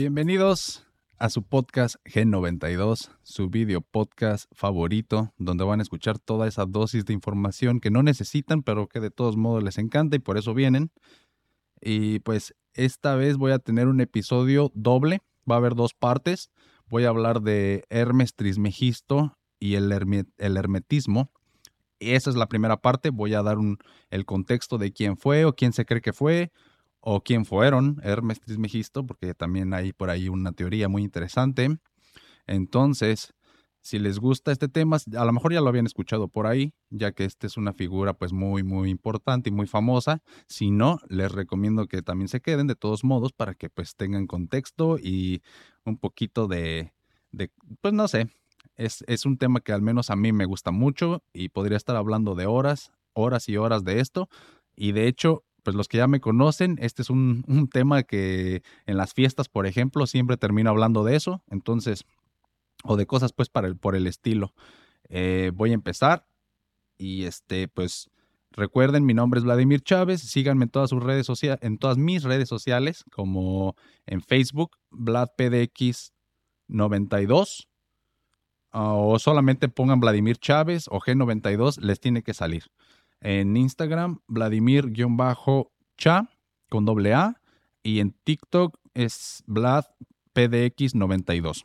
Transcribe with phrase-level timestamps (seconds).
[0.00, 0.86] Bienvenidos
[1.18, 7.04] a su podcast G92, su video podcast favorito, donde van a escuchar toda esa dosis
[7.04, 10.54] de información que no necesitan, pero que de todos modos les encanta y por eso
[10.54, 10.90] vienen.
[11.82, 16.50] Y pues esta vez voy a tener un episodio doble, va a haber dos partes.
[16.88, 19.92] Voy a hablar de Hermes Trismegisto y el,
[20.38, 21.30] el hermetismo.
[21.98, 23.76] Esa es la primera parte, voy a dar un,
[24.08, 26.52] el contexto de quién fue o quién se cree que fue,
[27.00, 31.78] o quién fueron Hermes Trismegisto, porque también hay por ahí una teoría muy interesante.
[32.46, 33.34] Entonces,
[33.82, 37.12] si les gusta este tema, a lo mejor ya lo habían escuchado por ahí, ya
[37.12, 40.22] que esta es una figura pues muy muy importante y muy famosa.
[40.46, 44.26] Si no, les recomiendo que también se queden de todos modos para que pues tengan
[44.26, 45.42] contexto y
[45.84, 46.92] un poquito de,
[47.80, 48.28] pues no sé,
[48.76, 51.96] es, es un tema que al menos a mí me gusta mucho y podría estar
[51.96, 54.28] hablando de horas, horas y horas de esto.
[54.76, 58.96] Y de hecho, pues los que ya me conocen, este es un, tema que en
[58.96, 62.04] las fiestas, por ejemplo, siempre termino hablando de eso, entonces,
[62.84, 64.54] o de cosas pues para el, por el estilo.
[65.08, 66.26] Eh, voy a empezar
[66.98, 68.10] y este, pues
[68.50, 72.24] recuerden, mi nombre es Vladimir Chávez, síganme en todas sus redes sociales, en todas mis
[72.24, 77.66] redes sociales, como en Facebook, VladPDX92,
[78.72, 82.70] o solamente pongan Vladimir Chávez o G92, les tiene que salir
[83.20, 86.28] en Instagram, Vladimir-cha
[86.68, 87.40] con doble A.
[87.82, 91.64] Y en TikTok es VladPDX92.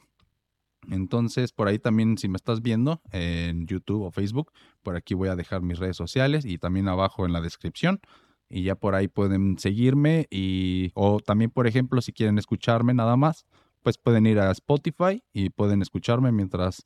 [0.92, 4.52] Entonces, por ahí también, si me estás viendo en YouTube o Facebook,
[4.84, 8.00] por aquí voy a dejar mis redes sociales y también abajo en la descripción.
[8.48, 13.18] Y ya por ahí pueden seguirme y, o también, por ejemplo, si quieren escucharme nada
[13.18, 13.46] más,
[13.82, 16.86] pues pueden ir a Spotify y pueden escucharme mientras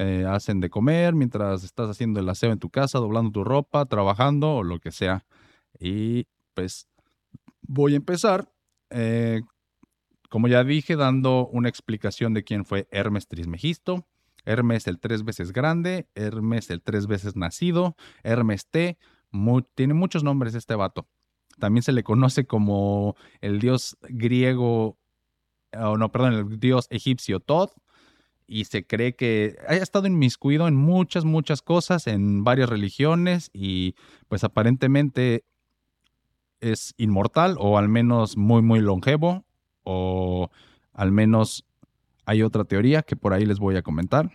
[0.00, 3.84] eh, hacen de comer, mientras estás haciendo el aseo en tu casa, doblando tu ropa,
[3.84, 5.26] trabajando o lo que sea.
[5.80, 6.86] Y pues
[7.62, 8.48] voy a empezar,
[8.90, 9.40] eh,
[10.28, 14.06] como ya dije, dando una explicación de quién fue Hermes Trismegisto.
[14.44, 18.98] Hermes el tres veces grande, Hermes el tres veces nacido, Hermes T,
[19.74, 21.08] tiene muchos nombres este vato.
[21.58, 24.96] También se le conoce como el dios griego,
[25.76, 27.70] o no, perdón, el dios egipcio Tod,
[28.48, 33.94] y se cree que ha estado inmiscuido en muchas, muchas cosas, en varias religiones y
[34.26, 35.44] pues aparentemente
[36.60, 39.44] es inmortal o al menos muy, muy longevo
[39.84, 40.50] o
[40.94, 41.66] al menos
[42.24, 44.32] hay otra teoría que por ahí les voy a comentar.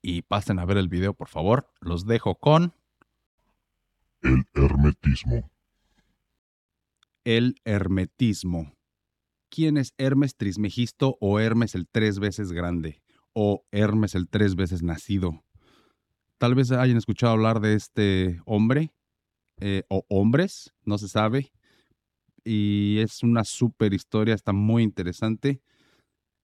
[0.00, 1.70] Y pasen a ver el video, por favor.
[1.80, 2.72] Los dejo con...
[4.20, 5.50] El hermetismo.
[7.24, 8.72] El hermetismo
[9.52, 13.02] quién es Hermes Trismegisto o Hermes el tres veces grande
[13.34, 15.44] o Hermes el tres veces nacido.
[16.38, 18.92] Tal vez hayan escuchado hablar de este hombre
[19.60, 21.52] eh, o hombres, no se sabe.
[22.44, 25.60] Y es una super historia, está muy interesante.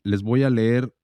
[0.04, 0.94] Les voy a leer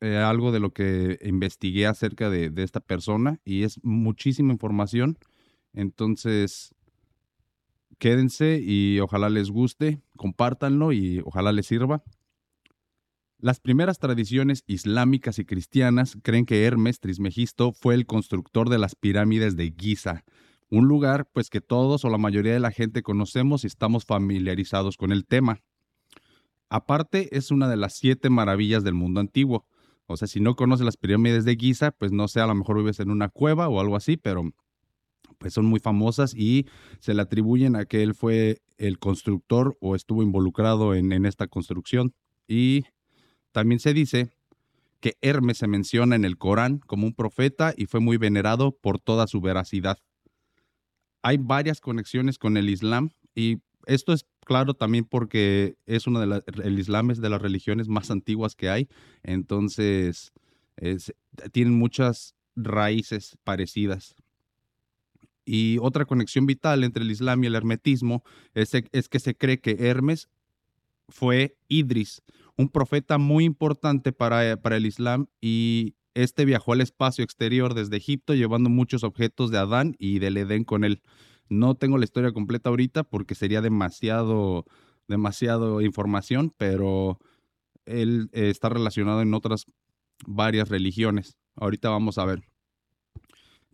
[0.00, 5.18] eh, algo de lo que investigué acerca de, de esta persona y es muchísima información.
[5.74, 6.73] Entonces,
[7.94, 12.02] quédense y ojalá les guste, compártanlo y ojalá les sirva.
[13.38, 18.94] Las primeras tradiciones islámicas y cristianas creen que Hermes Trismegisto fue el constructor de las
[18.94, 20.24] pirámides de Giza,
[20.70, 24.96] un lugar pues que todos o la mayoría de la gente conocemos y estamos familiarizados
[24.96, 25.60] con el tema.
[26.70, 29.66] Aparte es una de las siete maravillas del mundo antiguo.
[30.06, 32.78] O sea, si no conoces las pirámides de Giza, pues no sé, a lo mejor
[32.78, 34.52] vives en una cueva o algo así, pero
[35.44, 36.64] pues son muy famosas y
[37.00, 42.14] se le atribuyen a que él fue el constructor o estuvo involucrado en, esta construcción.
[42.48, 42.84] Y
[43.52, 44.30] también se dice
[45.00, 48.98] que Hermes se menciona en el Corán como un profeta y fue muy venerado por
[48.98, 49.98] toda su veracidad.
[51.20, 56.26] Hay varias conexiones con el Islam y esto es claro también porque es una de
[56.26, 58.88] las, el Islam es de las religiones más antiguas que hay,
[59.22, 60.32] entonces
[61.52, 64.16] tienen muchas raíces parecidas.
[65.44, 68.22] Y otra conexión vital entre el Islam y el hermetismo
[68.54, 70.28] es, que se cree que Hermes
[71.08, 72.22] fue Idris,
[72.56, 77.96] un profeta muy importante para, para el Islam y este viajó al espacio exterior desde
[77.96, 81.02] Egipto llevando muchos objetos de Adán y del Edén con él.
[81.48, 84.64] No tengo la historia completa ahorita porque sería demasiado,
[85.08, 87.18] demasiado información, pero
[87.84, 89.66] él eh, está relacionado en otras
[90.26, 91.36] varias religiones.
[91.56, 92.44] Ahorita vamos a ver.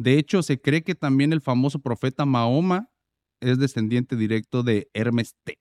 [0.01, 2.89] De hecho, se cree que también el famoso profeta Mahoma
[3.41, 5.59] es descendiente directo de Hermes T.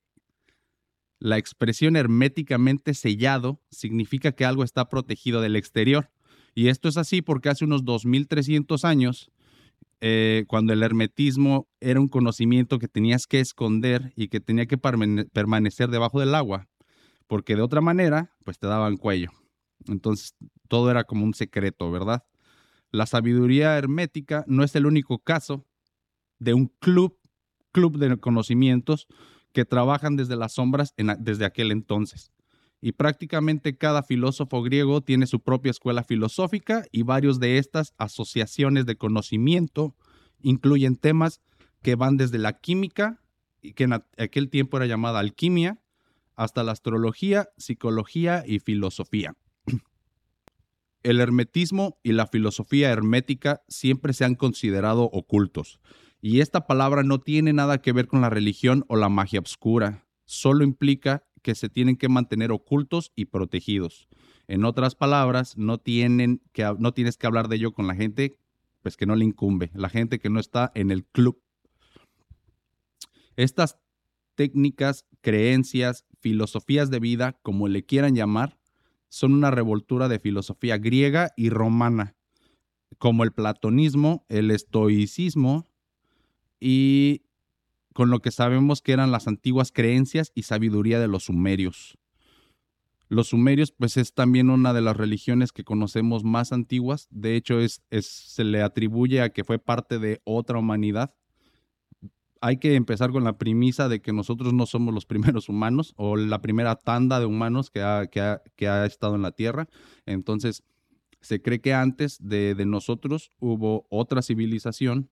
[1.20, 6.10] La expresión herméticamente sellado significa que algo está protegido del exterior.
[6.56, 9.30] Y esto es así porque hace unos 2300 años,
[10.00, 14.78] eh, cuando el hermetismo era un conocimiento que tenías que esconder y que tenía que
[14.78, 16.70] permanecer debajo del agua,
[17.28, 19.32] porque de otra manera, pues te daban cuello.
[19.90, 20.34] Entonces,
[20.70, 22.24] todo era como un secreto, ¿verdad?
[22.92, 25.66] La sabiduría hermética no es el único caso
[26.40, 27.18] de un club,
[27.72, 29.08] club de conocimientos
[29.54, 32.32] que trabajan desde las sombras desde aquel entonces.
[32.82, 38.86] Y prácticamente cada filósofo griego tiene su propia escuela filosófica y varios de estas asociaciones
[38.86, 39.96] de conocimiento
[40.42, 41.42] incluyen temas
[41.82, 43.22] que van desde la química,
[43.76, 45.82] que en aquel tiempo era llamada alquimia,
[46.36, 49.36] hasta la astrología, psicología y filosofía.
[51.04, 55.80] El hermetismo y la filosofía hermética siempre se han considerado ocultos,
[56.22, 60.06] y esta palabra no tiene nada que ver con la religión o la magia oscura,
[60.26, 64.10] solo implica que se tienen que mantener ocultos y protegidos.
[64.48, 68.38] En otras palabras, no, tienen que, no tienes que hablar de ello con la gente
[68.82, 71.42] pues que no le incumbe, la gente que no está en el club.
[73.36, 73.78] Estas
[74.36, 78.59] técnicas, creencias, filosofías de vida, como le quieran llamar,
[79.10, 82.16] son una revoltura de filosofía griega y romana,
[82.98, 85.68] como el platonismo, el estoicismo
[86.60, 87.24] y
[87.94, 91.98] con lo que sabemos que eran las antiguas creencias y sabiduría de los sumerios.
[93.10, 97.08] Los sumerios, pues es también una de las religiones que conocemos más antiguas.
[97.10, 101.16] De hecho, es, se le atribuye a que fue parte de otra humanidad.
[102.42, 106.16] Hay que empezar con la premisa de que nosotros no somos los primeros humanos o
[106.16, 109.68] la primera tanda de humanos que ha, que ha, estado en la Tierra.
[110.06, 110.64] Entonces,
[111.22, 115.10] se cree que antes de, de nosotros hubo otra civilización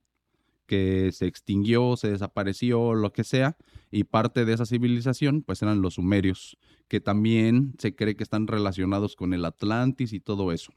[0.68, 3.57] que se extinguió, se desapareció, lo que sea,
[3.89, 6.57] y parte de esa civilización pues eran los sumerios,
[6.88, 10.73] que también se cree que están relacionados con el Atlantis y todo eso.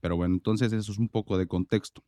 [0.00, 2.04] Pero bueno, entonces eso es un poco de contexto.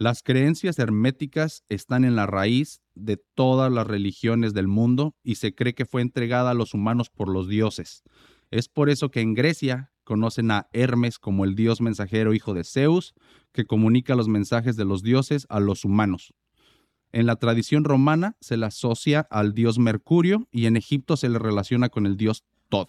[0.00, 5.56] Las creencias herméticas están en la raíz de todas las religiones del mundo y se
[5.56, 8.04] cree que fue entregada a los humanos por los dioses.
[8.52, 12.62] Es por eso que en Grecia conocen a Hermes como el dios mensajero hijo de
[12.62, 13.12] Zeus,
[13.50, 16.32] que comunica los mensajes de los dioses a los humanos.
[17.10, 21.40] En la tradición romana se le asocia al dios Mercurio y en Egipto se le
[21.40, 22.86] relaciona con el dios Tod.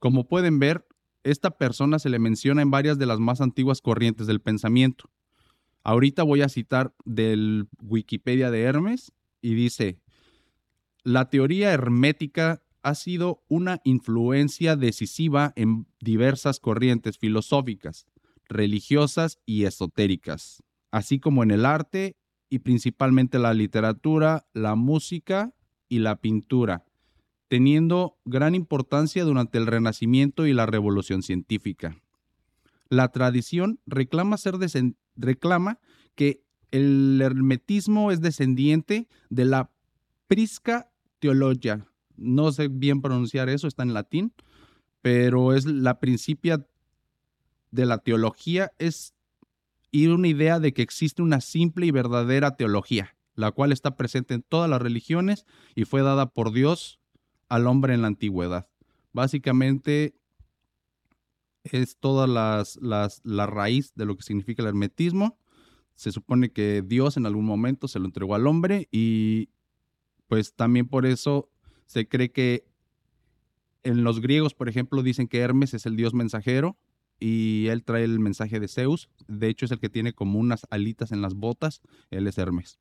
[0.00, 0.84] Como pueden ver,
[1.22, 5.10] esta persona se le menciona en varias de las más antiguas corrientes del pensamiento.
[5.84, 10.00] Ahorita voy a citar del Wikipedia de Hermes y dice,
[11.02, 18.06] la teoría hermética ha sido una influencia decisiva en diversas corrientes filosóficas,
[18.48, 22.16] religiosas y esotéricas, así como en el arte
[22.48, 25.52] y principalmente la literatura, la música
[25.90, 26.84] y la pintura,
[27.48, 32.00] teniendo gran importancia durante el Renacimiento y la Revolución Científica.
[32.88, 34.56] La tradición reclama, ser
[35.16, 35.80] reclama
[36.14, 39.70] que el hermetismo es descendiente de la
[40.26, 40.90] prisca
[41.20, 44.32] teologia, no sé bien pronunciar eso, está en latín,
[45.02, 46.66] pero es la principia
[47.70, 49.14] de la teología, es
[49.90, 54.34] ir una idea de que existe una simple y verdadera teología, la cual está presente
[54.34, 55.44] en todas las religiones
[55.74, 57.00] y fue dada por Dios
[57.48, 58.68] al hombre en la antigüedad.
[59.12, 60.14] Básicamente
[61.64, 65.38] es toda las, la raíz de lo que significa el hermetismo.
[65.94, 69.50] Se supone que Dios en algún momento se lo entregó al hombre y
[70.28, 71.50] pues también por eso
[71.86, 72.66] se cree que
[73.82, 76.78] en los griegos, por ejemplo, dicen que Hermes es el dios mensajero
[77.20, 79.08] y él trae el mensaje de Zeus.
[79.28, 81.80] De hecho, es el que tiene como unas alitas en las botas.
[82.10, 82.78] Él es Hermes.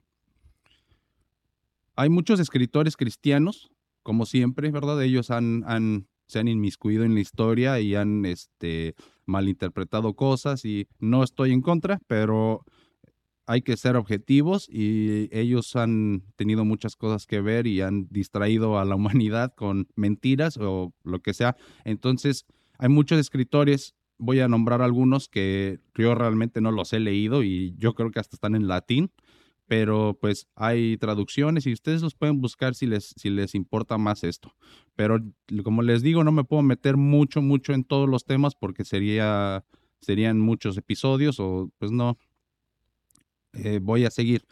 [1.95, 3.71] Hay muchos escritores cristianos,
[4.01, 5.03] como siempre, ¿verdad?
[5.03, 11.23] Ellos han, se han inmiscuido en la historia y han este, malinterpretado cosas y no
[11.23, 12.65] estoy en contra, pero
[13.45, 18.79] hay que ser objetivos y ellos han tenido muchas cosas que ver y han distraído
[18.79, 21.55] a la humanidad con mentiras o lo que sea.
[21.85, 22.47] Entonces,
[22.79, 27.75] hay muchos escritores, voy a nombrar algunos que yo realmente no los he leído y
[27.77, 29.11] yo creo que hasta están en latín,
[29.73, 34.23] pero pues hay traducciones y ustedes los pueden buscar si les, si les importa más
[34.23, 34.53] esto.
[34.95, 35.17] Pero
[35.63, 39.65] como les digo, no me puedo meter mucho, mucho en todos los temas porque sería,
[39.99, 42.19] serían muchos episodios o pues no,
[43.53, 44.45] eh, voy a seguir.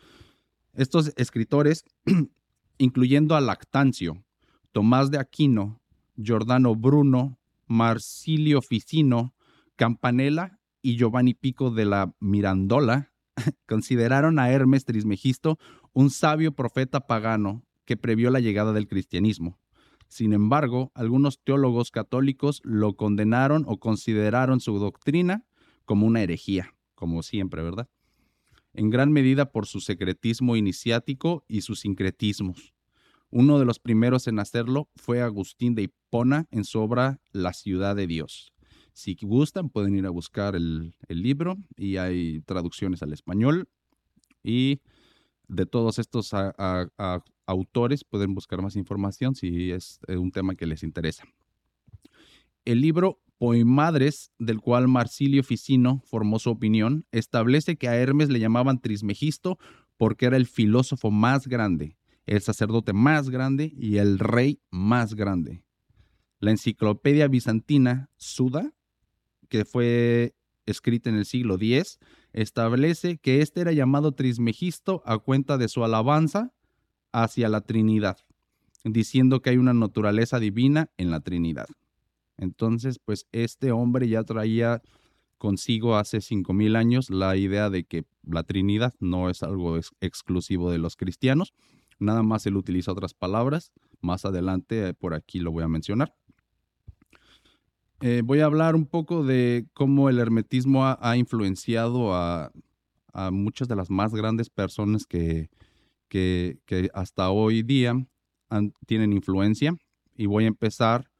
[0.73, 1.85] Estos escritores,
[2.79, 4.23] incluyendo a Lactancio,
[4.71, 5.83] Tomás de Aquino,
[6.15, 7.37] Giordano Bruno,
[7.67, 9.35] Marsilio Ficino,
[9.75, 13.11] Campanella y Giovanni Pico de la Mirandola,
[13.67, 15.57] consideraron a Hermes Trismegisto
[15.93, 19.59] un sabio profeta pagano que previó la llegada del cristianismo.
[20.07, 25.45] Sin embargo, algunos teólogos católicos lo condenaron o consideraron su doctrina
[25.85, 27.89] como una herejía, como siempre, ¿verdad?
[28.73, 32.73] en gran medida por su secretismo iniciático y sus sincretismos.
[33.29, 37.95] Uno de los primeros en hacerlo fue Agustín de Hipona en su obra La ciudad
[37.95, 38.53] de Dios.
[38.93, 43.69] Si gustan, pueden ir a buscar el, libro y hay traducciones al español.
[44.43, 44.81] Y
[45.47, 46.31] de todos estos
[47.45, 51.23] autores pueden buscar más información si es un tema que les interesa.
[52.65, 58.39] El libro Poemadres, del cual Marsilio Ficino formó su opinión, establece que a Hermes le
[58.39, 59.57] llamaban Trismegisto
[59.97, 65.63] porque era el filósofo más grande, el sacerdote más grande y el rey más grande.
[66.39, 68.73] La enciclopedia bizantina Suda
[69.51, 70.33] que fue
[70.65, 71.99] escrita en el siglo X,
[72.31, 76.53] establece que éste era llamado Trismegisto a cuenta de su alabanza
[77.11, 78.17] hacia la Trinidad,
[78.85, 81.67] diciendo que hay una naturaleza divina en la Trinidad.
[82.37, 84.81] Entonces, pues este hombre ya traía
[85.37, 90.71] consigo hace cinco mil años la idea de que la Trinidad no es algo exclusivo
[90.71, 91.53] de los cristianos,
[91.99, 96.15] nada más él utiliza otras palabras, más adelante eh, por aquí lo voy a mencionar.
[98.01, 102.51] Eh, voy a hablar un poco de cómo el hermetismo ha, influenciado a,
[103.31, 105.49] muchas de las más grandes personas que,
[106.07, 106.57] que,
[106.93, 107.93] hasta hoy día
[108.87, 109.75] tienen influencia.
[110.15, 111.11] Y voy a empezar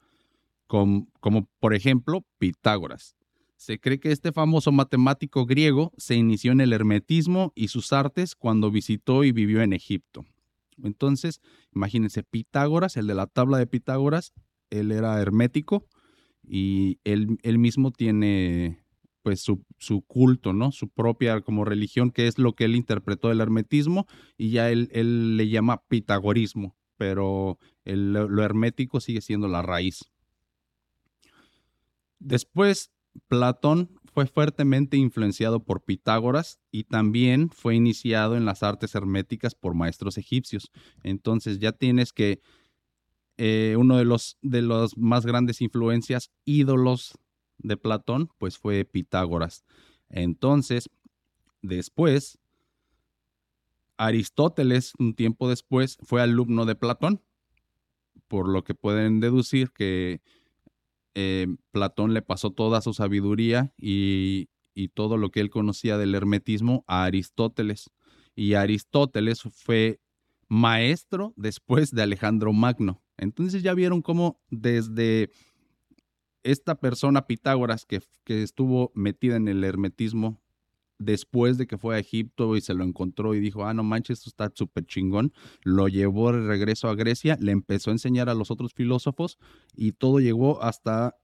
[0.66, 3.16] con, como por ejemplo, Pitágoras.
[3.58, 8.36] Se cree que este famoso matemático griego se inició en el hermetismo y sus artes
[8.36, 10.26] cuando visitó y vivió en Egipto.
[10.82, 11.42] Entonces,
[11.76, 14.34] imagínense, Pitágoras, el de la tabla de Pitágoras,
[14.72, 15.86] él era hermético
[16.44, 18.84] y él, mismo tiene
[19.22, 19.64] pues su,
[20.08, 20.72] culto, ¿no?
[20.72, 24.08] Su propia como religión, que es lo que él interpretó del hermetismo
[24.38, 30.12] y ya él, él le llama pitagorismo, pero lo hermético sigue siendo la raíz.
[32.20, 32.92] Después,
[33.28, 39.74] Platón fue fuertemente influenciado por Pitágoras y también fue iniciado en las artes herméticas por
[39.74, 40.72] maestros egipcios.
[41.04, 42.42] Entonces ya tienes que
[43.44, 47.18] eh, uno de los, de los más grandes influencias, ídolos
[47.58, 49.66] de Platón, pues fue Pitágoras.
[50.10, 50.92] Entonces,
[51.64, 52.38] después,
[53.98, 57.20] Aristóteles, un tiempo después, fue alumno de Platón,
[58.28, 60.22] por lo que pueden deducir que
[61.16, 66.14] eh, Platón le pasó toda su sabiduría y, y todo lo que él conocía del
[66.14, 67.90] hermetismo a Aristóteles.
[68.36, 70.00] Y Aristóteles fue
[70.48, 73.02] maestro después de Alejandro Magno.
[73.22, 75.30] Entonces ya vieron cómo desde
[76.44, 80.42] esta persona Pitágoras que, estuvo metida en el hermetismo
[80.98, 84.20] después de que fue a Egipto y se lo encontró y dijo, ah, no manches,
[84.20, 88.34] esto está súper chingón, lo llevó de regreso a Grecia, le empezó a enseñar a
[88.34, 89.38] los otros filósofos
[89.76, 91.16] y todo llegó hasta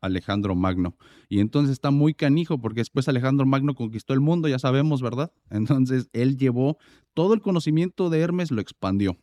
[0.00, 0.96] Alejandro Magno.
[1.28, 5.32] Y entonces está muy canijo porque después Alejandro Magno conquistó el mundo, ya sabemos, ¿verdad?
[5.50, 6.78] Entonces él llevó
[7.12, 9.18] todo el conocimiento de Hermes, lo expandió.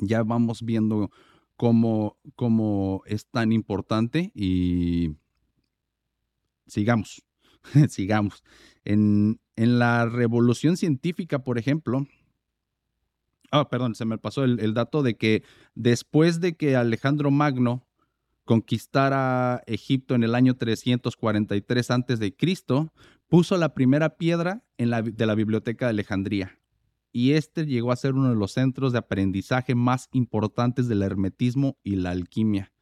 [0.00, 1.10] Ya vamos viendo
[1.62, 5.12] cómo, es tan importante y
[6.66, 7.22] sigamos,
[7.88, 8.42] sigamos.
[8.84, 12.08] En, la revolución científica, por ejemplo,
[13.52, 15.44] ah, perdón, se me pasó el, dato de que
[15.76, 17.86] después de que Alejandro Magno
[18.44, 22.34] conquistara Egipto en el año 343 a.C.,
[23.28, 26.58] puso la primera piedra en la, de la biblioteca de Alejandría
[27.12, 31.76] y este llegó a ser uno de los centros de aprendizaje más importantes del hermetismo
[31.84, 32.72] y la alquimia.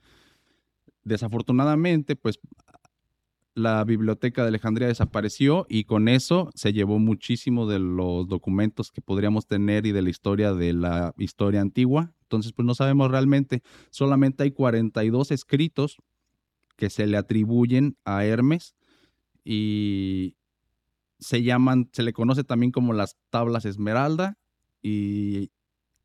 [1.03, 2.39] Desafortunadamente, pues
[3.55, 9.01] la biblioteca de Alejandría desapareció y con eso se llevó muchísimo de los documentos que
[9.01, 12.13] podríamos tener y de la historia de la historia antigua.
[12.23, 15.97] Entonces, pues no sabemos realmente, solamente hay 42 escritos
[16.77, 18.77] que se le atribuyen a Hermes
[19.45, 20.37] y,
[21.21, 24.39] se llaman, se le conoce también como las tablas esmeralda
[24.83, 25.51] y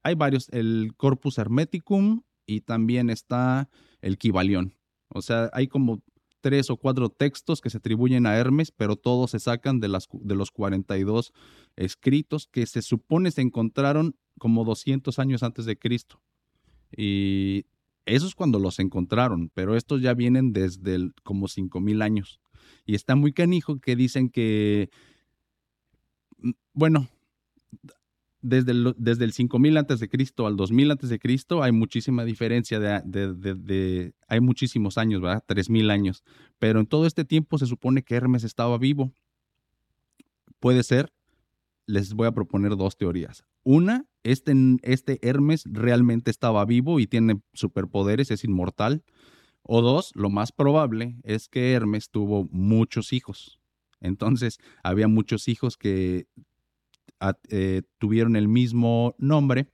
[0.03, 3.69] hay varios, el Corpus Hermeticum y también está
[4.01, 4.75] el Kibalión.
[5.09, 6.03] O sea, hay como
[6.41, 10.07] tres o cuatro textos que se atribuyen a Hermes, pero todos se sacan de, las,
[10.11, 11.33] de los 42
[11.75, 16.21] escritos que se supone se encontraron como 200 años antes de Cristo.
[16.95, 17.65] Y
[18.05, 22.39] eso es cuando los encontraron, pero estos ya vienen desde el, como 5000 años.
[22.85, 24.89] Y está muy canijo que dicen que,
[26.37, 27.07] mm, bueno,
[28.45, 32.23] desde el, desde el 5000 antes de Cristo al 2000 antes de Cristo hay muchísima
[32.23, 35.43] diferencia de, hay muchísimos años, ¿verdad?
[35.47, 36.23] 3000 años.
[36.59, 39.11] Pero en todo este tiempo se supone que Hermes estaba vivo.
[40.59, 41.11] Puede ser,
[41.87, 43.43] les voy a proponer dos teorías.
[43.63, 44.53] Una, este,
[44.83, 49.03] este Hermes realmente estaba vivo y tiene superpoderes, es inmortal.
[49.67, 53.59] O dos, lo más probable es que Hermes tuvo muchos hijos.
[53.99, 56.27] Entonces, había muchos hijos que
[57.49, 59.67] eh, tuvieron el mismo nombre,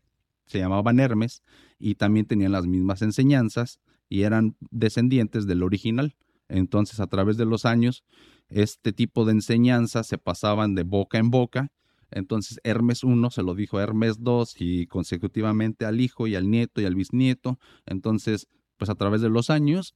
[0.46, 1.44] se llamaban Hermes,
[1.78, 6.16] y también tenían las mismas enseñanzas y eran descendientes del original.
[6.48, 8.06] Entonces, a través de los años,
[8.48, 11.72] este tipo de enseñanzas se pasaban de boca en boca.
[12.12, 16.50] Entonces, Hermes I se lo dijo a Hermes II y consecutivamente al hijo y al
[16.50, 17.60] nieto y al bisnieto.
[17.86, 18.48] Entonces,
[18.82, 19.94] pues a través de los años,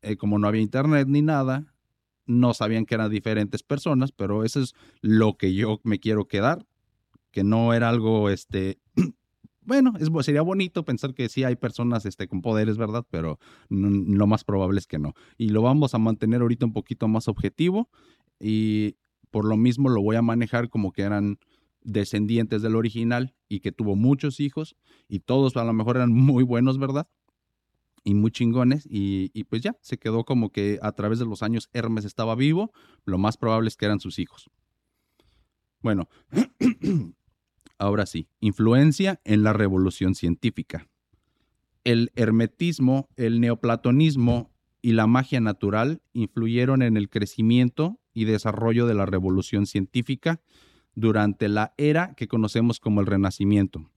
[0.00, 1.74] eh, como no había internet ni nada,
[2.24, 4.72] no sabían que eran diferentes personas, pero eso es
[5.02, 6.64] lo que yo me quiero quedar,
[7.30, 8.78] que no era algo este,
[9.60, 13.04] bueno, es, sería bonito pensar que sí hay personas este, con poderes, ¿verdad?
[13.10, 15.12] Pero lo más probable es que no.
[15.36, 17.90] Y lo vamos a mantener ahorita un poquito más objetivo
[18.40, 18.96] y
[19.30, 21.38] por lo mismo lo voy a manejar como que eran
[21.82, 24.74] descendientes del original y que tuvo muchos hijos
[25.06, 27.06] y todos a lo mejor eran muy buenos, ¿verdad?
[28.04, 31.42] Y muy chingones y, y pues ya, se quedó como que a través de los
[31.42, 32.72] años Hermes estaba vivo,
[33.04, 34.50] lo más probable es que eran sus hijos.
[35.80, 36.08] Bueno,
[37.82, 40.86] Ahora sí, influencia en la revolución científica.
[41.82, 48.94] El hermetismo, el neoplatonismo y la magia natural influyeron en el crecimiento y desarrollo de
[48.94, 50.40] la revolución científica
[50.94, 53.90] durante la era que conocemos como el Renacimiento.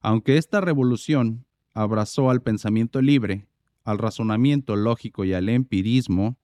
[0.00, 3.46] Aunque esta revolución abrazó al pensamiento libre,
[3.84, 6.36] al razonamiento lógico y al empirismo,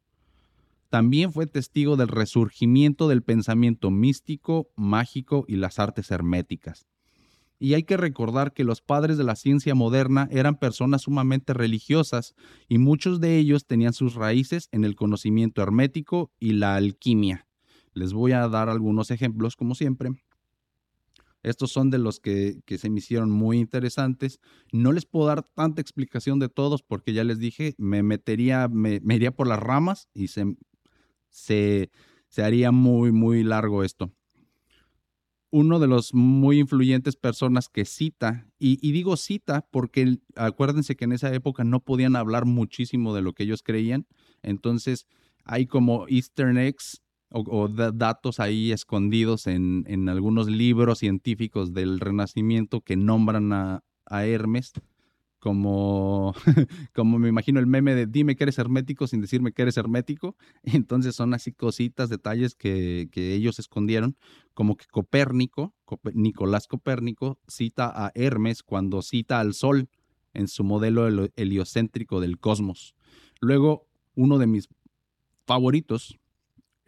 [0.90, 6.86] también fue testigo del resurgimiento del pensamiento místico, mágico y las artes herméticas.
[7.60, 12.34] Y hay que recordar que los padres de la ciencia moderna eran personas sumamente religiosas
[12.68, 17.46] y muchos de ellos tenían sus raíces en el conocimiento hermético y la alquimia.
[17.94, 20.10] Les voy a dar algunos ejemplos como siempre.
[21.42, 24.40] Estos son de los que, se me hicieron muy interesantes.
[24.72, 29.00] No les puedo dar tanta explicación de todos porque ya les dije, me metería, me,
[29.08, 30.56] iría por las ramas y se,
[31.30, 31.90] se,
[32.42, 34.12] haría muy, muy largo esto.
[35.50, 41.12] Uno de los muy influyentes personas que cita, y, digo cita porque acuérdense que en
[41.12, 44.06] esa época no podían hablar muchísimo de lo que ellos creían,
[44.42, 45.06] entonces
[45.44, 52.96] hay como easter eggs o, datos ahí escondidos en, algunos libros científicos del Renacimiento que
[52.96, 54.72] nombran a, Hermes
[55.38, 56.34] como,
[56.94, 60.34] como me imagino el meme de dime que eres hermético sin decirme que eres hermético.
[60.62, 64.16] Entonces son así cositas, detalles que, ellos escondieron,
[64.54, 65.74] como que Copérnico,
[66.14, 69.90] Nicolás Copérnico, cita a Hermes cuando cita al Sol
[70.32, 72.94] en su modelo heliocéntrico del cosmos.
[73.40, 74.68] Luego, uno de mis
[75.46, 76.18] favoritos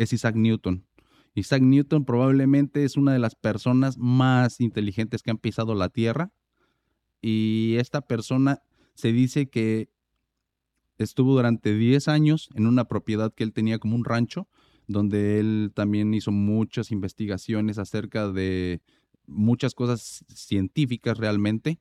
[0.00, 0.86] es Isaac Newton.
[1.34, 6.32] Isaac Newton probablemente es una de las personas más inteligentes que han pisado la Tierra
[7.20, 8.62] y esta persona
[8.94, 9.90] se dice que
[10.96, 14.48] estuvo durante 10 años en una propiedad que él tenía como un rancho,
[14.88, 18.80] donde él también hizo muchas investigaciones acerca de
[19.26, 21.78] muchas cosas científicas realmente.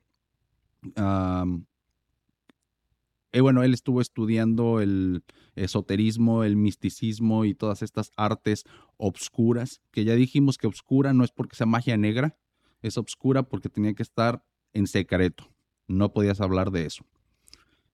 [3.32, 5.22] Y bueno, él estuvo estudiando el
[5.54, 8.64] esoterismo, el misticismo y todas estas artes
[8.96, 12.36] obscuras, que ya dijimos que obscura no es porque sea magia negra,
[12.82, 15.48] es obscura porque tenía que estar en secreto.
[15.86, 17.04] No podías hablar de eso.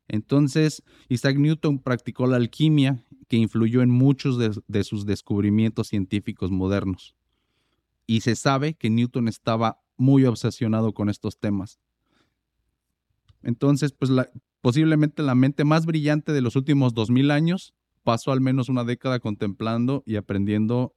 [0.08, 7.16] Entonces, Isaac Newton practicó la alquimia que influyó en muchos de, sus descubrimientos científicos modernos.
[8.06, 11.80] Y se sabe que Newton estaba muy obsesionado con estos temas.
[13.42, 14.10] Entonces, pues
[14.66, 19.20] posiblemente la mente más brillante de los últimos 2000 años pasó al menos una década
[19.20, 20.92] contemplando y aprendiendo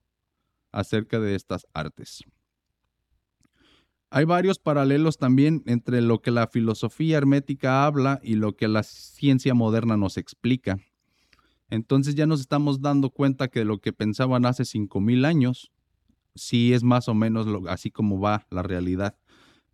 [0.72, 2.24] acerca de estas artes.
[4.10, 8.82] Hay varios paralelos también entre lo que la filosofía hermética habla y lo que la
[8.82, 10.80] ciencia moderna nos explica.
[11.70, 15.72] Entonces ya nos estamos dando cuenta que lo que pensaban hace 5.000 años
[16.34, 19.16] sí es más o menos así como va la realidad.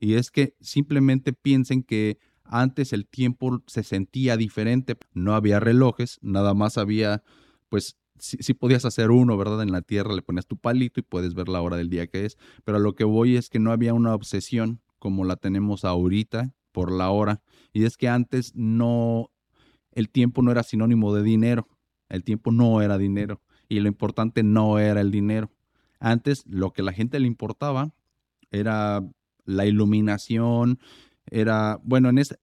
[0.02, 6.20] Y es que simplemente piensen que antes el tiempo se sentía diferente, no había relojes,
[6.22, 7.24] nada más había
[7.70, 9.62] pues si podías hacer uno, ¿verdad?
[9.62, 12.26] En la tierra le ponías tu palito y puedes ver la hora del día que
[12.26, 12.38] es.
[12.64, 16.54] Pero a lo que voy es que no había una obsesión como la tenemos ahorita
[16.72, 17.42] por la hora.
[17.74, 19.32] Y es que antes no,
[19.92, 21.68] el tiempo no era sinónimo de dinero.
[22.10, 23.42] El tiempo no era dinero.
[23.68, 25.52] Y lo importante no era el dinero.
[26.00, 27.94] Antes lo que la gente le importaba
[28.52, 29.02] era
[29.46, 30.80] la iluminación,
[31.28, 32.38] era, bueno, en ese,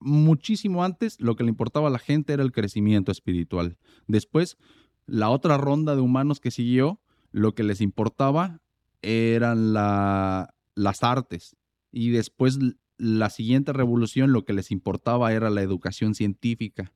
[0.00, 3.78] muchísimo antes lo que le importaba a la gente era el crecimiento espiritual.
[4.06, 4.58] Después
[5.06, 8.60] la otra ronda de humanos que siguió, lo que les importaba
[9.00, 11.56] eran las artes.
[11.90, 12.58] Y después
[12.98, 16.92] la siguiente revolución lo que les importaba era la educación científica.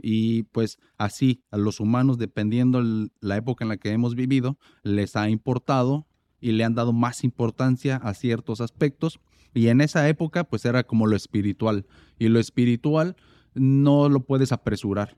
[0.00, 2.82] Y pues así a los humanos, dependiendo
[3.20, 6.06] la época en la que hemos vivido, les ha importado
[6.40, 9.18] y le han dado más importancia a ciertos aspectos
[9.54, 11.86] Y en esa época, pues era como lo espiritual.
[12.18, 13.16] Y lo espiritual
[13.54, 15.16] no lo puedes apresurar.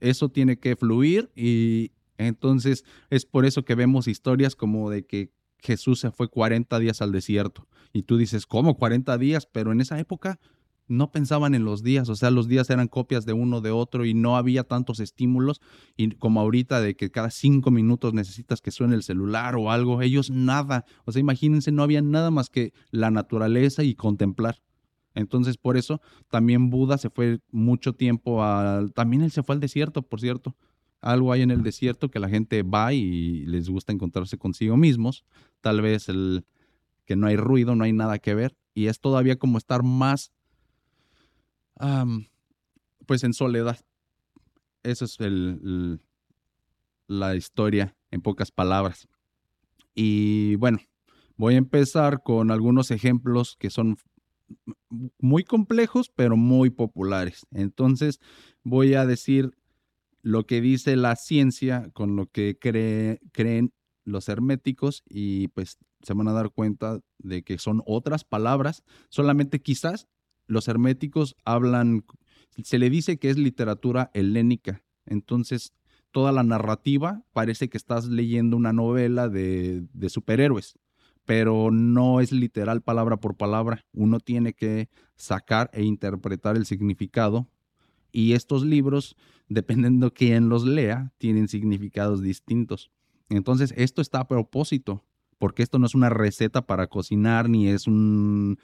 [0.00, 5.32] Eso tiene que fluir y entonces es por eso que vemos historias como de que
[5.58, 7.68] Jesús se fue 40 días al desierto.
[7.92, 9.46] Y tú dices, ¿cómo 40 días?
[9.46, 10.40] Pero en esa época
[10.88, 14.04] no pensaban en los días, o sea, los días eran copias de uno de otro
[14.04, 15.60] y no había tantos estímulos
[15.96, 20.02] y como ahorita de que cada cinco minutos necesitas que suene el celular o algo,
[20.02, 24.60] ellos nada, o sea, imagínense, no había nada más que la naturaleza y contemplar.
[25.14, 29.60] Entonces, por eso también Buda se fue mucho tiempo al, también él se fue al
[29.60, 30.56] desierto, por cierto.
[31.00, 35.24] Algo hay en el desierto que la gente va y les gusta encontrarse consigo mismos.
[35.60, 36.44] Tal vez el
[37.04, 38.56] que no hay ruido, no hay nada que ver.
[38.72, 40.32] Y es todavía como estar más
[43.06, 43.78] pues en soledad.
[44.82, 46.00] Esa es el,
[47.06, 49.08] la historia en pocas palabras.
[49.94, 50.78] Y bueno,
[51.36, 53.96] voy a empezar con algunos ejemplos que son
[55.18, 57.46] muy complejos, pero muy populares.
[57.52, 58.20] Entonces,
[58.62, 59.50] voy a decir
[60.22, 63.72] lo que dice la ciencia con lo que creen
[64.04, 69.60] los herméticos y pues se van a dar cuenta de que son otras palabras, solamente
[69.60, 70.08] quizás
[70.52, 72.04] los herméticos hablan,
[72.62, 75.72] se le dice que es literatura helénica, entonces
[76.10, 80.78] toda la narrativa parece que estás leyendo una novela de, de superhéroes,
[81.24, 87.48] pero no es literal palabra por palabra, uno tiene que sacar e interpretar el significado
[88.12, 89.16] y estos libros,
[89.48, 92.90] dependiendo quién los lea, tienen significados distintos.
[93.30, 95.02] Entonces, esto está a propósito
[95.42, 98.56] porque esto no es una receta para cocinar ni es un,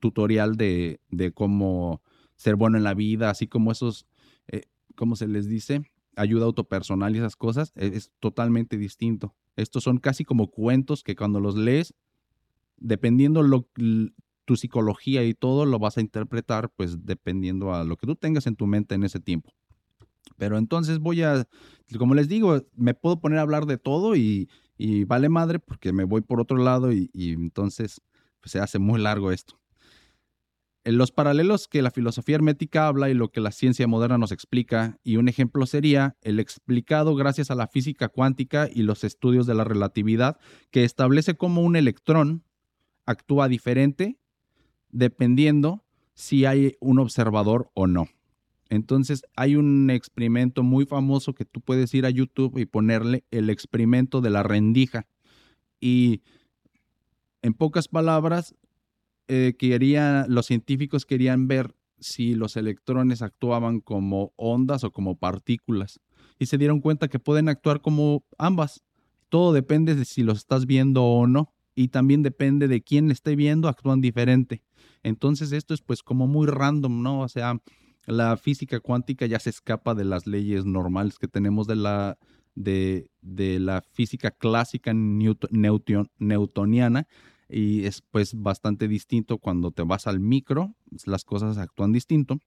[0.00, 0.98] tutorial de,
[1.32, 2.02] cómo
[2.34, 4.04] ser bueno en la vida, así como esos,
[4.48, 4.62] eh,
[4.96, 5.88] ¿cómo se les dice?
[6.16, 9.36] Ayuda autopersonal y esas cosas, es, es totalmente distinto.
[9.54, 11.94] Estos son casi como cuentos que cuando los lees,
[12.78, 13.68] dependiendo lo,
[14.44, 18.48] tu psicología y todo, lo vas a interpretar, pues dependiendo a lo que tú tengas
[18.48, 19.52] en tu mente en ese tiempo.
[20.36, 21.46] Pero entonces voy a,
[21.96, 25.92] como les digo, me puedo poner a hablar de todo y, y vale madre porque
[25.92, 28.00] me voy por otro lado y, entonces
[28.40, 29.58] pues, se hace muy largo esto.
[30.84, 34.30] En los paralelos que la filosofía hermética habla y lo que la ciencia moderna nos
[34.30, 39.48] explica, y un ejemplo sería el explicado gracias a la física cuántica y los estudios
[39.48, 40.38] de la relatividad,
[40.70, 42.44] que establece cómo un electrón
[43.04, 44.20] actúa diferente
[44.90, 45.84] dependiendo
[46.14, 48.06] si hay un observador o no.
[48.68, 53.50] Entonces hay un experimento muy famoso que tú puedes ir a YouTube y ponerle el
[53.50, 55.06] experimento de la rendija.
[55.80, 56.22] Y
[57.42, 58.54] en pocas palabras,
[59.28, 59.54] eh,
[60.28, 66.00] los científicos querían ver si los electrones actuaban como ondas o como partículas.
[66.38, 68.82] Y se dieron cuenta que pueden actuar como ambas.
[69.28, 71.52] Todo depende de si los estás viendo o no.
[71.74, 74.62] Y también depende de quién esté viendo, actúan diferente.
[75.02, 77.20] Entonces esto es pues como muy random, ¿no?
[77.20, 77.60] O sea,
[78.06, 82.18] la física cuántica ya se escapa de las leyes normales que tenemos de la,
[82.54, 87.08] de, la física clásica newtoniana
[87.48, 92.38] y es pues bastante distinto cuando te vas al micro, las cosas actúan distinto.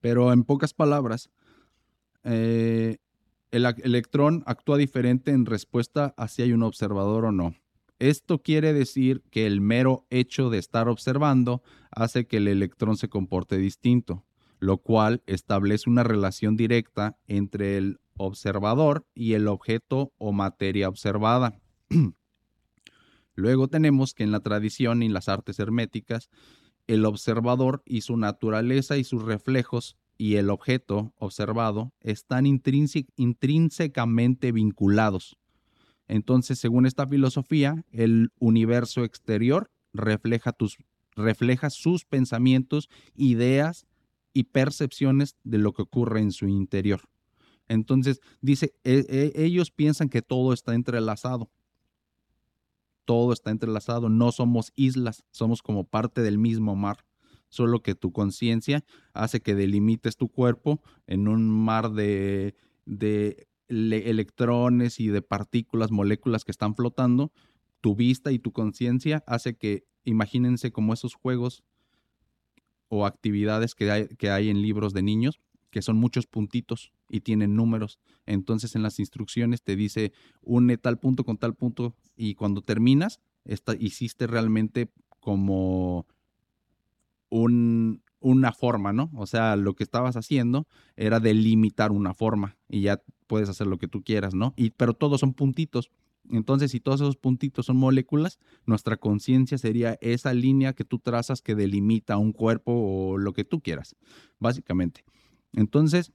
[0.00, 1.30] Pero en pocas palabras,
[2.24, 2.98] eh,
[3.52, 7.54] el electrón actúa diferente en respuesta a si hay un observador o no.
[8.00, 13.08] Esto quiere decir que el mero hecho de estar observando hace que el electrón se
[13.08, 14.24] comporte distinto
[14.62, 21.60] lo cual establece una relación directa entre el observador y el objeto o materia observada.
[23.34, 26.30] Luego tenemos que en la tradición y las artes herméticas,
[26.86, 35.38] el observador y su naturaleza y sus reflejos y el objeto observado están intrínsecamente vinculados.
[36.06, 40.78] Entonces, según esta filosofía, el universo exterior refleja, tus,
[41.16, 43.88] refleja sus pensamientos, ideas
[44.32, 47.02] y percepciones de lo que ocurre en su interior.
[47.68, 51.50] Entonces, dice, e, e, ellos piensan que todo está entrelazado.
[53.04, 57.04] Todo está entrelazado, no somos islas, somos como parte del mismo mar.
[57.48, 62.54] Solo que tu conciencia hace que delimites tu cuerpo en un mar de,
[62.86, 67.32] de electrones y de partículas, moléculas que están flotando.
[67.80, 71.64] Tu vista y tu conciencia hace que, imagínense como esos juegos
[72.94, 77.20] o actividades que hay, que hay en libros de niños, que son muchos puntitos y
[77.20, 77.98] tienen números.
[78.26, 83.18] Entonces en las instrucciones te dice une tal punto con tal punto y cuando terminas,
[83.46, 86.06] esta, hiciste realmente como
[87.30, 89.10] un, una forma, ¿no?
[89.14, 93.78] O sea, lo que estabas haciendo era delimitar una forma y ya puedes hacer lo
[93.78, 94.52] que tú quieras, ¿no?
[94.54, 95.90] Y, pero todos son puntitos.
[96.30, 101.42] Entonces, si todos esos puntitos son moléculas, nuestra conciencia sería esa línea que tú trazas
[101.42, 103.96] que delimita un cuerpo o lo que tú quieras,
[104.38, 105.04] básicamente.
[105.52, 106.12] Entonces,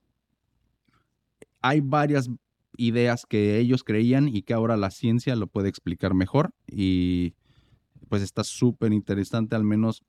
[1.62, 2.30] hay varias
[2.78, 7.34] ideas que ellos creían y que ahora la ciencia lo puede explicar mejor y
[8.08, 10.04] pues está súper interesante, al menos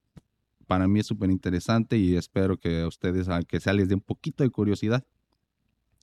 [0.66, 4.02] para mí es súper interesante y espero que a ustedes, que se les dé un
[4.02, 5.04] poquito de curiosidad.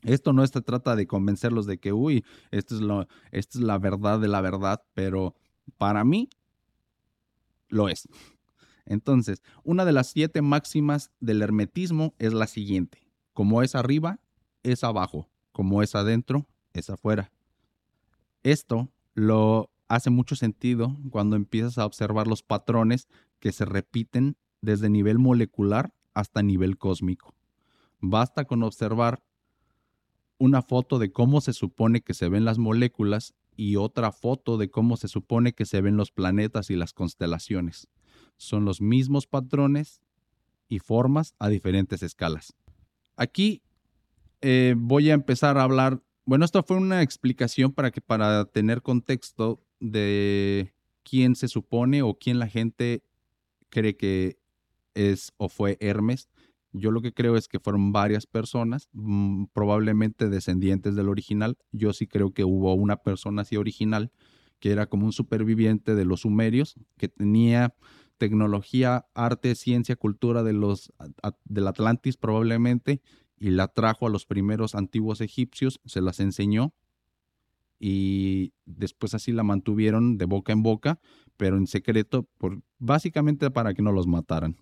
[0.06, 3.80] Esto no se trata de convencerlos de que, uy, esto es, lo, esto es la
[3.80, 5.36] verdad de la verdad, pero
[5.78, 6.30] para mí
[7.70, 8.08] lo es.
[8.86, 13.00] Entonces, una de las siete máximas del hermetismo es la siguiente.
[13.34, 14.20] Como es arriba,
[14.62, 15.28] es abajo.
[15.52, 17.32] Como es adentro, es afuera.
[18.44, 23.08] Esto lo hace mucho sentido cuando empiezas a observar los patrones
[23.39, 27.34] que se repiten desde nivel molecular hasta nivel cósmico.
[28.02, 29.24] Basta con observar
[30.38, 34.69] una foto de cómo se supone que se ven las moléculas y otra foto de
[34.69, 37.88] cómo se supone que se ven los planetas y las constelaciones.
[38.38, 40.02] Son los mismos patrones
[40.67, 42.54] y formas a diferentes escalas.
[43.15, 43.62] Aquí
[44.41, 48.82] eh, voy a empezar a hablar, bueno, esto fue una explicación para que para tener
[48.82, 53.04] contexto de quién se supone o quién la gente
[53.69, 54.38] cree que
[54.95, 56.30] es o fue Hermes.
[56.77, 61.57] Yo lo que creo es que fueron varias personas, mm, probablemente descendientes del original.
[61.71, 64.11] Yo sí creo que hubo una persona así original,
[64.59, 67.73] que era como un superviviente de los sumerios, que tenía
[68.17, 70.91] tecnología, arte, ciencia, cultura de los,
[71.45, 73.01] del Atlantis probablemente,
[73.38, 76.73] y la trajo a los primeros antiguos egipcios, se las enseñó
[77.79, 80.99] y después así la mantuvieron de boca en boca,
[81.38, 82.29] pero en secreto,
[82.79, 84.57] básicamente para que no los mataran.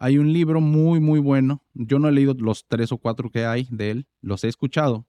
[0.00, 1.62] Hay un libro muy, muy bueno.
[1.74, 5.06] Yo no he leído los tres o cuatro que hay de él, los he escuchado,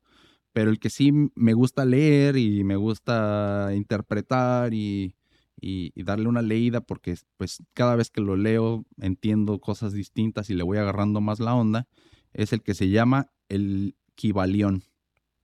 [0.52, 5.16] pero el que sí me gusta leer y me gusta interpretar y,
[5.96, 10.64] darle una leída, porque pues cada vez que lo leo entiendo cosas distintas y le
[10.64, 11.88] voy agarrando más la onda,
[12.34, 14.84] es el que se llama el Kibalión,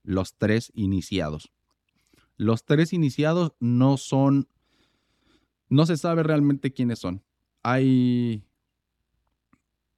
[0.03, 1.51] los tres iniciados.
[2.38, 4.47] Los tres iniciados no son,
[5.69, 7.23] no se sabe realmente quiénes son.
[7.62, 8.43] Hay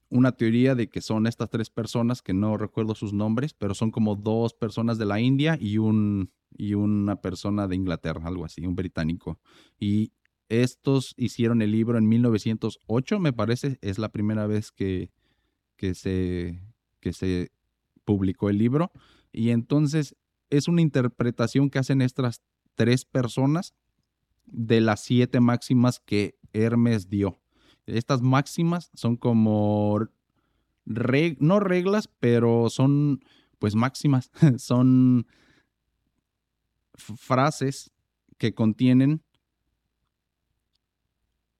[0.10, 3.92] una teoría de que son estas tres personas, que no recuerdo sus nombres, pero son
[3.92, 8.66] como dos personas de la India y, un, y una persona de Inglaterra, algo así,
[8.66, 9.40] un británico.
[9.80, 10.14] Y
[10.50, 15.12] estos hicieron el libro en 1908, me parece, es la primera vez que,
[15.76, 16.62] que, se,
[17.02, 17.52] que se
[18.06, 18.92] publicó el libro.
[19.34, 20.16] Y entonces
[20.50, 22.42] es una interpretación que hacen estas
[22.76, 23.74] tres personas
[24.46, 27.42] de las siete máximas que Hermes dio.
[27.88, 30.08] Estas máximas son como,
[30.86, 33.22] no reglas, pero son
[33.60, 35.26] pues máximas, son
[36.94, 37.92] frases
[38.38, 39.24] que contienen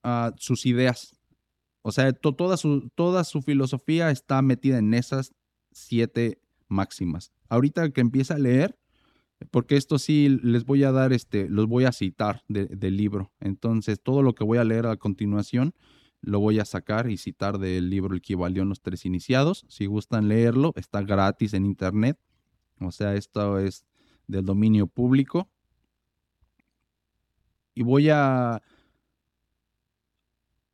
[0.02, 1.16] ah, sus ideas.
[1.82, 5.34] O sea, toda, su, toda su filosofía está metida en esas
[5.72, 7.32] siete máximas.
[7.48, 8.78] Ahorita que empieza a leer,
[9.50, 13.32] porque esto sí les voy a dar, este, los voy a citar del libro.
[13.40, 15.74] Entonces, todo lo que voy a leer a continuación
[16.20, 19.64] lo voy a sacar y citar del libro El Kibalión, los tres iniciados.
[19.68, 22.18] Si gustan leerlo, está gratis en internet.
[22.80, 23.84] O sea, esto es
[24.26, 25.48] del dominio público.
[27.74, 28.60] Y voy a,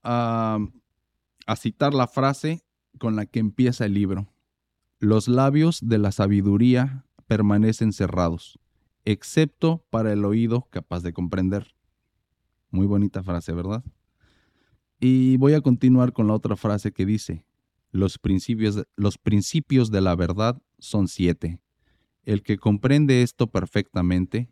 [0.02, 0.59] a
[1.57, 2.64] citar la frase
[2.98, 4.28] con la que empieza el libro.
[4.98, 8.59] Los labios de la sabiduría permanecen cerrados,
[9.04, 11.74] excepto para el oído capaz de comprender.
[12.70, 13.85] Muy bonita frase, ¿verdad?
[15.00, 17.44] Y voy a continuar con la otra frase que dice,
[17.90, 21.61] los principios, los principios de la verdad son siete.
[22.24, 24.50] El que comprende esto perfectamente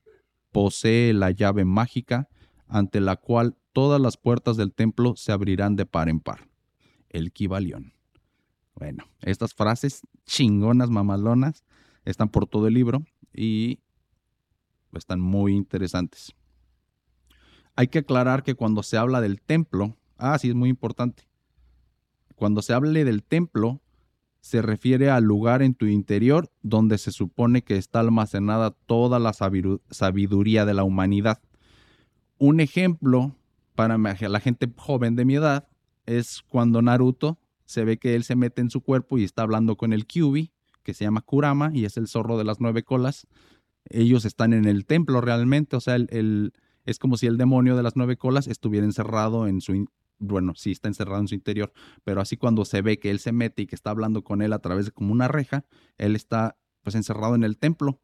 [0.50, 2.28] posee la llave mágica
[2.68, 6.48] ante la cual todas las puertas del templo se abrirán de par en par.
[7.08, 7.94] El Kibalión.
[8.74, 11.64] Bueno, estas frases chingonas, mamalonas,
[12.04, 13.80] están por todo el libro y
[14.92, 16.34] están muy interesantes.
[17.74, 21.28] Hay que aclarar que cuando se habla del templo, Ah, sí, es muy importante.
[22.36, 23.80] Cuando se hable del templo,
[24.40, 29.32] se refiere al lugar en tu interior donde se supone que está almacenada toda la
[29.32, 31.40] sabiduría de la humanidad.
[32.38, 33.36] Un ejemplo
[33.76, 35.68] para la gente joven de mi edad
[36.06, 39.76] es cuando Naruto se ve que él se mete en su cuerpo y está hablando
[39.76, 40.50] con el Kyubi,
[40.82, 43.28] que se llama Kurama y es el zorro de las nueve colas.
[43.88, 46.52] Ellos están en el templo realmente, o sea, el,
[46.84, 49.86] es como si el demonio de las nueve colas estuviera encerrado en su,
[50.22, 51.72] bueno, sí está encerrado en su interior,
[52.04, 54.52] pero así cuando se ve que él se mete y que está hablando con él
[54.52, 55.64] a través de como una reja,
[55.98, 58.00] él está pues encerrado en el templo.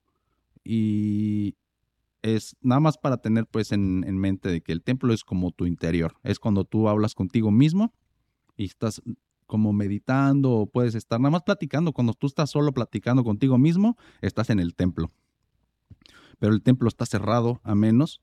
[0.65, 1.57] Y
[2.23, 5.53] es nada más para tener pues en, en mente de que el templo es como
[5.53, 7.95] tu interior, es cuando tú hablas contigo mismo
[8.57, 9.01] y estás
[9.47, 11.93] como meditando o puedes estar nada más platicando.
[11.93, 15.11] Cuando tú estás solo platicando contigo mismo, estás en el templo.
[16.39, 18.21] Pero el templo está cerrado a menos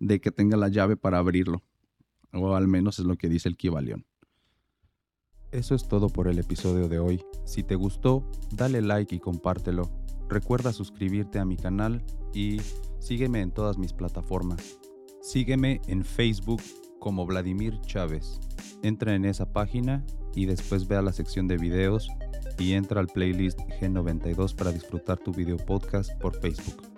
[0.00, 1.62] de que tenga la llave para abrirlo.
[2.32, 4.04] O al menos es lo que dice el Kibalión.
[5.50, 7.22] Eso es todo por el episodio de hoy.
[7.44, 9.90] Si te gustó, dale like y compártelo.
[10.28, 12.60] Recuerda suscribirte a mi canal y
[12.98, 14.78] sígueme en todas mis plataformas.
[15.22, 16.62] Sígueme en Facebook
[17.00, 18.40] como Vladimir Chávez.
[18.82, 22.08] Entra en esa página y después ve a la sección de videos
[22.58, 26.97] y entra al playlist G92 para disfrutar tu video podcast por Facebook.